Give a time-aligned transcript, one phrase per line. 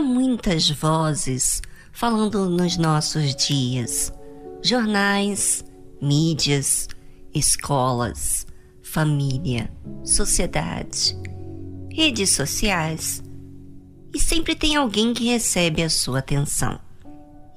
[0.00, 1.62] muitas vozes
[1.92, 4.12] falando nos nossos dias:
[4.62, 5.64] jornais,
[6.00, 6.88] mídias,
[7.34, 8.46] escolas,
[8.82, 9.70] família,
[10.04, 11.16] sociedade,
[11.90, 13.22] redes sociais.
[14.14, 16.80] E sempre tem alguém que recebe a sua atenção.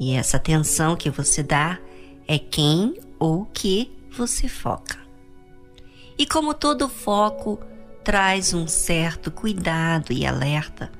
[0.00, 1.78] E essa atenção que você dá
[2.26, 4.98] é quem ou que você foca.
[6.18, 7.60] E como todo foco
[8.02, 10.90] traz um certo cuidado e alerta,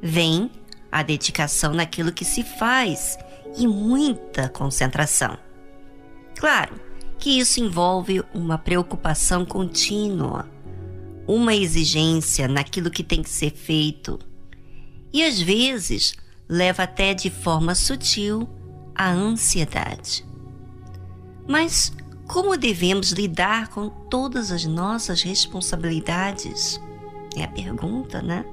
[0.00, 0.50] vem
[0.98, 3.18] a dedicação naquilo que se faz
[3.56, 5.36] e muita concentração.
[6.36, 6.80] Claro
[7.18, 10.48] que isso envolve uma preocupação contínua,
[11.26, 14.18] uma exigência naquilo que tem que ser feito
[15.12, 16.14] e às vezes
[16.48, 18.48] leva até de forma sutil
[18.94, 20.24] à ansiedade.
[21.48, 21.92] Mas
[22.26, 26.80] como devemos lidar com todas as nossas responsabilidades?
[27.36, 28.44] É a pergunta, né?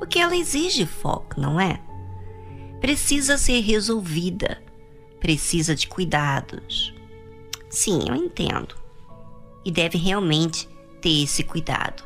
[0.00, 1.78] Porque ela exige foco, não é?
[2.80, 4.60] Precisa ser resolvida,
[5.20, 6.94] precisa de cuidados.
[7.68, 8.74] Sim, eu entendo.
[9.62, 10.66] E deve realmente
[11.02, 12.02] ter esse cuidado.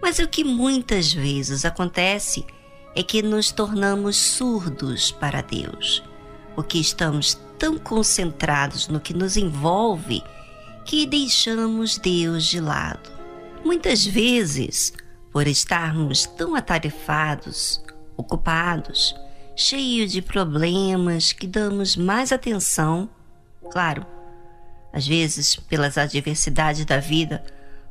[0.00, 2.46] Mas o que muitas vezes acontece
[2.94, 6.04] é que nos tornamos surdos para Deus,
[6.54, 10.22] porque estamos tão concentrados no que nos envolve
[10.84, 13.10] que deixamos Deus de lado.
[13.64, 14.92] Muitas vezes,
[15.32, 17.82] por estarmos tão atarefados,
[18.16, 19.14] ocupados,
[19.54, 23.08] cheios de problemas que damos mais atenção,
[23.70, 24.06] claro,
[24.92, 27.44] às vezes pelas adversidades da vida,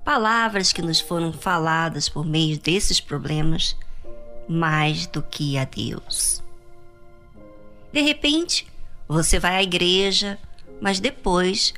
[0.03, 3.75] palavras que nos foram faladas por meio desses problemas,
[4.47, 6.41] mais do que a Deus.
[7.91, 8.67] De repente,
[9.07, 10.38] você vai à igreja,
[10.81, 11.73] mas depois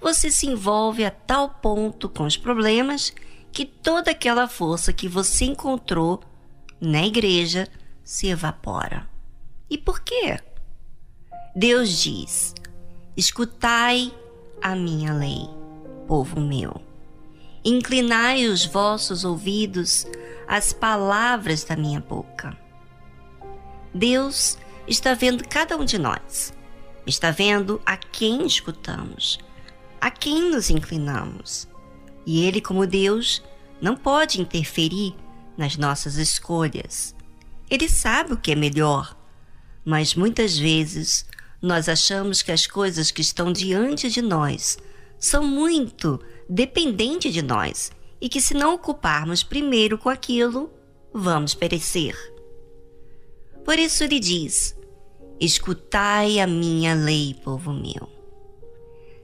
[0.00, 3.12] você se envolve a tal ponto com os problemas
[3.52, 6.22] que toda aquela força que você encontrou
[6.80, 7.68] na igreja
[8.02, 9.08] se evapora.
[9.68, 10.38] E por quê?
[11.54, 12.54] Deus diz:
[13.16, 14.12] Escutai
[14.62, 15.48] a minha lei,
[16.06, 16.80] povo meu.
[17.64, 20.06] Inclinai os vossos ouvidos
[20.48, 22.56] às palavras da minha boca.
[23.92, 26.52] Deus está vendo cada um de nós
[27.06, 29.38] está vendo a quem escutamos,
[30.00, 31.68] a quem nos inclinamos.
[32.30, 33.42] E Ele, como Deus,
[33.82, 35.16] não pode interferir
[35.58, 37.12] nas nossas escolhas.
[37.68, 39.18] Ele sabe o que é melhor,
[39.84, 41.26] mas muitas vezes
[41.60, 44.78] nós achamos que as coisas que estão diante de nós
[45.18, 50.72] são muito dependentes de nós e que, se não ocuparmos primeiro com aquilo,
[51.12, 52.14] vamos perecer.
[53.64, 54.76] Por isso ele diz:
[55.40, 58.08] Escutai a minha lei, povo meu.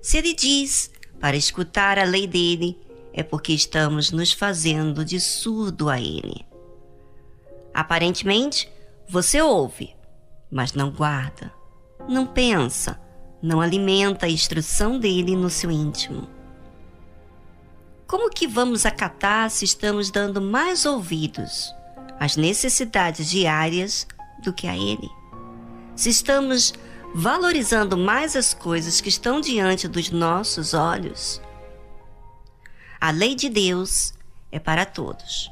[0.02, 0.90] Se ele diz
[1.20, 2.76] para escutar a lei dele,
[3.16, 6.46] é porque estamos nos fazendo de surdo a ele.
[7.74, 8.70] Aparentemente,
[9.08, 9.96] você ouve,
[10.48, 11.52] mas não guarda,
[12.08, 13.00] não pensa,
[13.42, 16.28] não alimenta a instrução dele no seu íntimo.
[18.06, 21.74] Como que vamos acatar se estamos dando mais ouvidos
[22.20, 24.06] às necessidades diárias
[24.44, 25.10] do que a ele?
[25.96, 26.74] se estamos
[27.14, 31.40] valorizando mais as coisas que estão diante dos nossos olhos.
[33.00, 34.12] A lei de Deus
[34.50, 35.50] é para todos.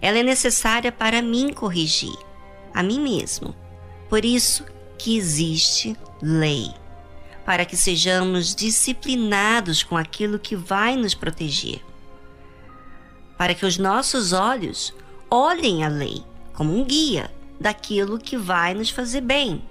[0.00, 2.16] Ela é necessária para mim corrigir,
[2.74, 3.54] a mim mesmo.
[4.08, 4.64] Por isso
[4.98, 6.72] que existe lei,
[7.44, 11.80] para que sejamos disciplinados com aquilo que vai nos proteger.
[13.38, 14.94] Para que os nossos olhos
[15.30, 19.62] olhem a lei como um guia daquilo que vai nos fazer bem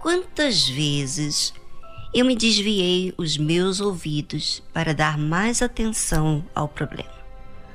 [0.00, 1.52] Quantas vezes
[2.12, 7.12] eu me desviei os meus ouvidos para dar mais atenção ao problema?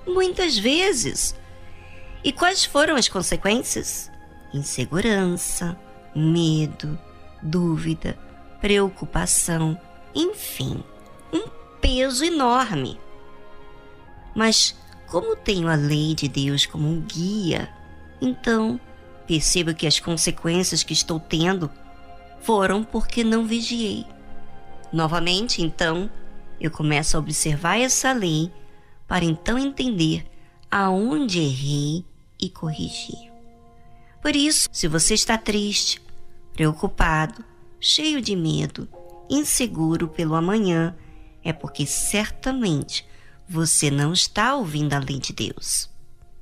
[0.07, 1.35] Muitas vezes.
[2.23, 4.11] E quais foram as consequências?
[4.53, 5.77] Insegurança,
[6.15, 6.97] medo,
[7.41, 8.17] dúvida,
[8.59, 9.79] preocupação,
[10.15, 10.83] enfim,
[11.31, 11.47] um
[11.79, 12.99] peso enorme.
[14.35, 14.75] Mas,
[15.07, 17.69] como tenho a lei de Deus como um guia,
[18.19, 18.79] então
[19.27, 21.69] percebo que as consequências que estou tendo
[22.41, 24.05] foram porque não vigiei.
[24.93, 26.09] Novamente, então,
[26.61, 28.51] eu começo a observar essa lei
[29.07, 30.25] para então entender
[30.69, 32.05] aonde errei
[32.39, 33.31] e corrigir.
[34.21, 36.01] Por isso, se você está triste,
[36.53, 37.43] preocupado,
[37.79, 38.87] cheio de medo,
[39.29, 40.95] inseguro pelo amanhã,
[41.43, 43.05] é porque certamente
[43.49, 45.89] você não está ouvindo a lei de Deus.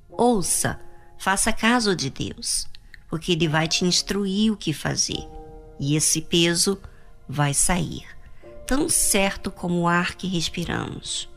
[0.10, 0.80] Ouça,
[1.18, 2.68] faça caso de Deus,
[3.10, 5.26] porque Ele vai te instruir o que fazer
[5.80, 6.80] e esse peso
[7.28, 8.06] vai sair,
[8.72, 11.28] tão certo como o ar que respiramos.